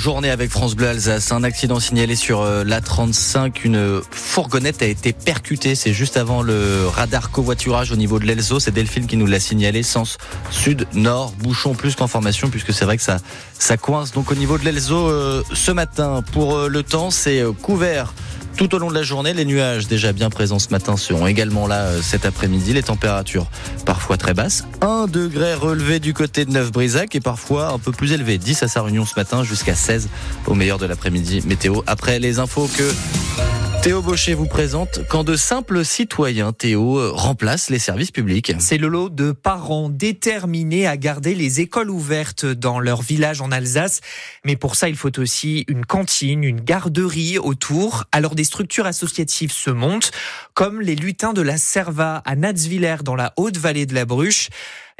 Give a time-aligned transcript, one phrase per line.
[0.00, 1.30] journée avec France Bleu Alsace.
[1.30, 3.64] Un accident signalé sur euh, la 35.
[3.64, 5.74] Une fourgonnette a été percutée.
[5.74, 8.60] C'est juste avant le radar covoiturage au niveau de l'Elzo.
[8.60, 9.82] C'est Delphine qui nous l'a signalé.
[9.82, 10.16] Sens
[10.50, 11.32] sud-nord.
[11.32, 13.18] Bouchon plus qu'information puisque c'est vrai que ça,
[13.58, 14.12] ça coince.
[14.12, 16.24] Donc au niveau de l'Elzo euh, ce matin.
[16.32, 18.14] Pour euh, le temps, c'est couvert
[18.60, 19.32] tout au long de la journée.
[19.32, 22.74] Les nuages déjà bien présents ce matin seront également là euh, cet après-midi.
[22.74, 23.46] Les températures
[23.86, 24.66] parfois très basses.
[24.82, 28.36] 1 degré relevé du côté de Neuf-Brisac et parfois un peu plus élevé.
[28.36, 30.10] 10 à sa réunion ce matin jusqu'à 16
[30.46, 31.42] au meilleur de l'après-midi.
[31.46, 31.80] Météo.
[31.86, 33.49] Après les infos que
[33.82, 38.52] Théo Baucher vous présente quand de simples citoyens, Théo, euh, remplacent les services publics.
[38.58, 43.50] C'est le lot de parents déterminés à garder les écoles ouvertes dans leur village en
[43.50, 44.02] Alsace.
[44.44, 48.04] Mais pour ça, il faut aussi une cantine, une garderie autour.
[48.12, 50.10] Alors des structures associatives se montent,
[50.52, 54.50] comme les lutins de la Serva à Natzwiller dans la haute vallée de la Bruche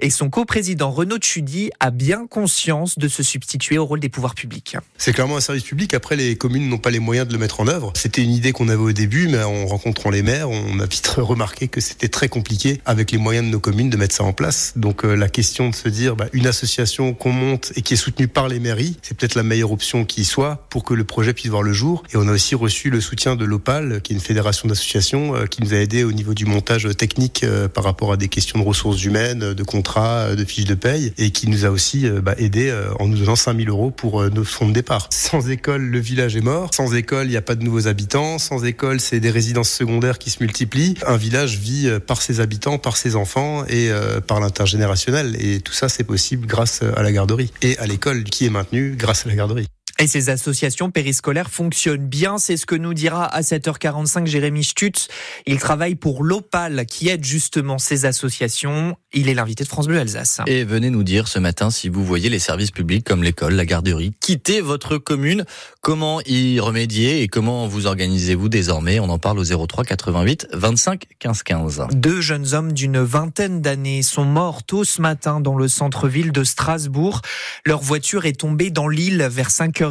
[0.01, 4.35] et son coprésident Renaud Tchudi a bien conscience de se substituer au rôle des pouvoirs
[4.35, 4.77] publics.
[4.99, 5.95] C'est clairement un service public.
[5.95, 7.93] Après, les communes n'ont pas les moyens de le mettre en œuvre.
[7.97, 11.07] C'était une idée qu'on avait au début, mais en rencontrant les maires, on a vite
[11.17, 14.33] remarqué que c'était très compliqué avec les moyens de nos communes de mettre ça en
[14.33, 14.73] place.
[14.77, 17.99] Donc euh, la question de se dire bah, une association qu'on monte et qui est
[17.99, 21.33] soutenue par les mairies, c'est peut-être la meilleure option qui soit pour que le projet
[21.35, 22.03] puisse voir le jour.
[22.13, 25.47] Et on a aussi reçu le soutien de l'OPAL, qui est une fédération d'associations euh,
[25.47, 28.59] qui nous a aidé au niveau du montage technique euh, par rapport à des questions
[28.59, 32.07] de ressources humaines, de contrats euh, de fiches de paye et qui nous a aussi
[32.07, 35.09] euh, bah, aidé euh, en nous donnant 5000 euros pour nos fonds de départ.
[35.11, 36.73] Sans école, le village est mort.
[36.75, 38.39] Sans école, il n'y a pas de nouveaux habitants.
[38.39, 40.95] Sans école, c'est des résidences secondaires qui se multiplient.
[41.07, 43.91] Un village vit par ses habitants, par ses enfants et
[44.27, 45.37] par l'intergénérationnel.
[45.41, 48.95] Et tout ça, c'est possible grâce à la garderie et à l'école qui est maintenue
[48.97, 49.67] grâce à la garderie.
[50.01, 55.09] Et ces associations périscolaires fonctionnent bien, c'est ce que nous dira à 7h45 Jérémy Stutz.
[55.47, 58.97] Il travaille pour l'OPAL qui aide justement ces associations.
[59.13, 60.41] Il est l'invité de France Bleu Alsace.
[60.47, 63.67] Et venez nous dire ce matin si vous voyez les services publics comme l'école, la
[63.67, 65.45] garderie quitter votre commune,
[65.83, 69.01] comment y remédier et comment vous organisez-vous désormais?
[69.01, 71.87] On en parle au 03 88 25 15 15.
[71.93, 76.43] Deux jeunes hommes d'une vingtaine d'années sont morts tôt ce matin dans le centre-ville de
[76.43, 77.21] Strasbourg.
[77.67, 79.90] Leur voiture est tombée dans l'île vers 5h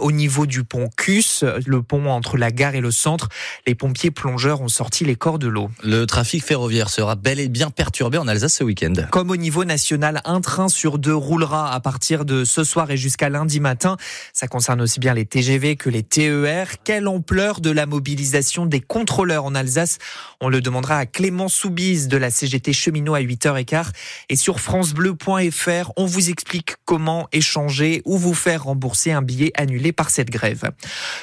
[0.00, 3.28] au niveau du pont Cus, le pont entre la gare et le centre.
[3.66, 5.70] Les pompiers plongeurs ont sorti les corps de l'eau.
[5.82, 8.92] Le trafic ferroviaire sera bel et bien perturbé en Alsace ce week-end.
[9.10, 12.96] Comme au niveau national, un train sur deux roulera à partir de ce soir et
[12.96, 13.96] jusqu'à lundi matin.
[14.32, 16.82] Ça concerne aussi bien les TGV que les TER.
[16.84, 19.98] Quelle ampleur de la mobilisation des contrôleurs en Alsace?
[20.40, 23.86] On le demandera à Clément Soubise de la CGT Cheminot à 8h15.
[24.28, 29.92] Et sur francebleu.fr, on vous explique comment échanger ou vous faire rembourser un billet annulé
[29.92, 30.72] par cette grève.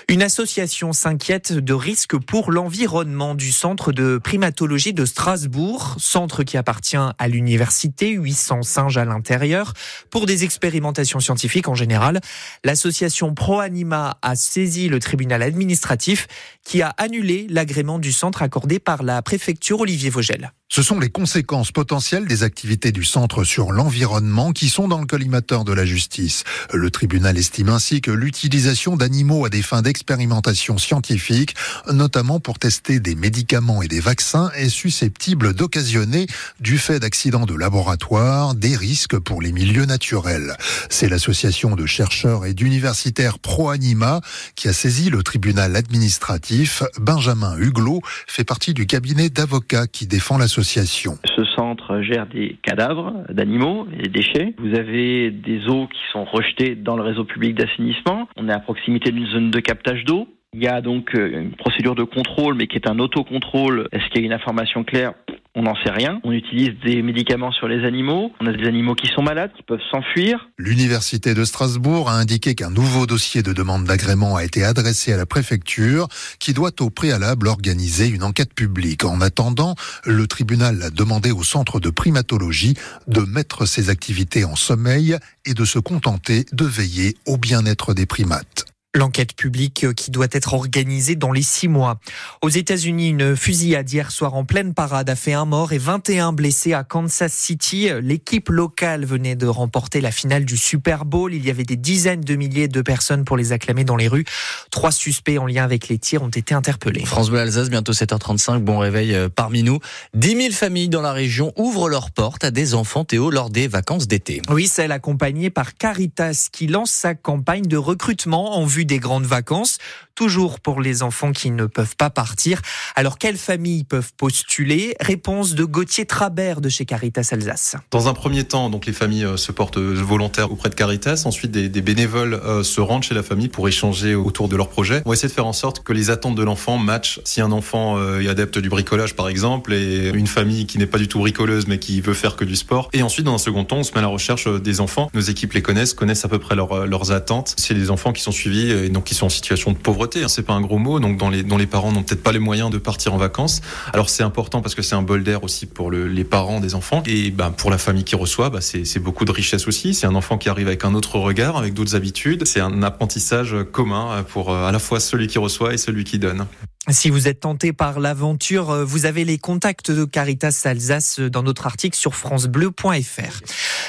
[0.07, 6.57] Une association s'inquiète de risques pour l'environnement du centre de primatologie de Strasbourg, centre qui
[6.57, 9.74] appartient à l'université, 800 singes à l'intérieur,
[10.09, 12.19] pour des expérimentations scientifiques en général.
[12.63, 16.25] L'association ProAnima a saisi le tribunal administratif
[16.66, 20.51] qui a annulé l'agrément du centre accordé par la préfecture Olivier Vogel.
[20.72, 25.07] Ce sont les conséquences potentielles des activités du centre sur l'environnement qui sont dans le
[25.07, 26.44] collimateur de la justice.
[26.72, 31.56] Le tribunal estime ainsi que l'utilisation d'animaux à des fins d'expérimentation scientifique,
[31.91, 36.28] notamment pour tester des médicaments et des vaccins, est susceptible d'occasionner,
[36.59, 40.56] du fait d'accidents de laboratoire, des risques pour les milieux naturels.
[40.91, 44.22] C'est l'association de chercheurs et d'universitaires pro-anima
[44.53, 46.84] qui a saisi le tribunal administratif.
[47.00, 53.14] Benjamin Huglot fait partie du cabinet d'avocats qui défend l'association ce centre gère des cadavres
[53.30, 54.53] d'animaux et des déchets.
[54.58, 58.28] Vous avez des eaux qui sont rejetées dans le réseau public d'assainissement.
[58.38, 60.28] On est à proximité d'une zone de captage d'eau.
[60.53, 63.88] Il y a donc euh, une procédure de contrôle, mais qui est un autocontrôle.
[63.92, 65.14] Est-ce qu'il y a une information claire?
[65.59, 66.22] On n'en sait rien.
[66.24, 68.31] On utilise des médicaments sur les animaux.
[68.40, 70.50] On a des animaux qui sont malades, qui peuvent s'enfuir.
[70.58, 75.18] L'Université de Strasbourg a indiqué qu'un nouveau dossier de demande d'agrément a été adressé à
[75.18, 76.08] la préfecture,
[76.40, 79.03] qui doit au préalable organiser une enquête publique.
[79.03, 79.75] En attendant,
[80.06, 82.75] le tribunal a demandé au centre de primatologie
[83.08, 88.06] de mettre ses activités en sommeil et de se contenter de veiller au bien-être des
[88.06, 88.66] primates.
[88.95, 92.00] L'enquête publique euh, qui doit être organisée dans les six mois.
[92.41, 96.33] Aux États-Unis, une fusillade hier soir en pleine parade a fait un mort et 21
[96.33, 97.89] blessés à Kansas City.
[98.01, 101.36] L'équipe locale venait de remporter la finale du Super Bowl.
[101.36, 104.25] Il y avait des dizaines de milliers de personnes pour les acclamer dans les rues.
[104.71, 107.06] Trois suspects en lien avec les tirs ont été interpellés.
[107.06, 108.57] France Bleu Alsace, bientôt 7h35.
[108.57, 109.77] Bon réveil euh, parmi nous.
[110.15, 113.68] 10 000 familles dans la région ouvrent leurs portes à des enfants Théo lors des
[113.68, 114.42] vacances d'été.
[114.50, 119.26] Oui, celle accompagnée par Caritas qui lance sa campagne de recrutement en vue des grandes
[119.26, 119.78] vacances.
[120.19, 122.62] Toujours pour les enfants qui ne peuvent pas partir.
[122.98, 124.94] Alors, quelles familles peuvent postuler?
[125.00, 127.77] Réponse de Gauthier Trabert de chez Caritas Alsace.
[127.89, 131.24] Dans un premier temps, donc les familles euh, se portent volontaires auprès de Caritas.
[131.24, 135.01] Ensuite, des, bénévoles euh, se rendent chez la famille pour échanger autour de leur projet.
[135.06, 137.21] On va essayer de faire en sorte que les attentes de l'enfant matchent.
[137.24, 140.86] Si un enfant euh, est adepte du bricolage, par exemple, et une famille qui n'est
[140.86, 142.89] pas du tout bricoleuse mais qui veut faire que du sport.
[142.92, 145.10] Et ensuite, dans un second temps, on se met à la recherche des enfants.
[145.13, 147.54] Nos équipes les connaissent, connaissent à peu près leurs attentes.
[147.57, 150.08] C'est les enfants qui sont suivis et donc qui sont en situation de pauvreté.
[150.17, 150.27] Hein.
[150.27, 151.00] C'est pas un gros mot.
[151.00, 153.61] Donc, dans les, dont les parents n'ont peut-être pas les moyens de partir en vacances.
[153.94, 156.75] Alors, c'est important parce que c'est un bol d'air aussi pour le, les parents des
[156.75, 157.03] enfants.
[157.06, 159.94] Et ben, pour la famille qui reçoit, bah, c'est beaucoup de richesse aussi.
[159.94, 162.45] C'est un enfant qui arrive avec un autre regard, avec d'autres habitudes.
[162.45, 166.19] C'est un apprentissage commun pour euh, à la fois celui qui reçoit et celui qui
[166.19, 166.45] donne.
[166.91, 171.44] Si vous êtes tenté par l'aventure, euh, vous avez les contacts de Caritas Alsace dans
[171.44, 173.41] notre article sur francebleu.fr.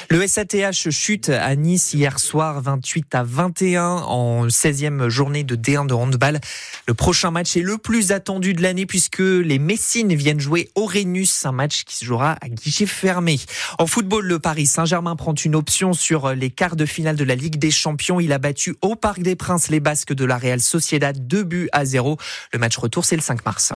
[0.09, 5.87] Le SATH chute à Nice hier soir 28 à 21 en 16e journée de D1
[5.87, 6.39] de handball.
[6.87, 11.45] Le prochain match est le plus attendu de l'année puisque les Messines viennent jouer Renus,
[11.45, 13.39] un match qui se jouera à guichet fermé.
[13.79, 17.35] En football, le Paris Saint-Germain prend une option sur les quarts de finale de la
[17.35, 18.19] Ligue des Champions.
[18.19, 21.69] Il a battu au Parc des Princes les Basques de la Real Sociedad 2 buts
[21.71, 22.17] à 0.
[22.53, 23.69] Le match retour, c'est le 5 mars.